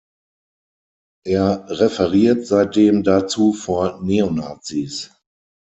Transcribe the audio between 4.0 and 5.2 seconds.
Neonazis.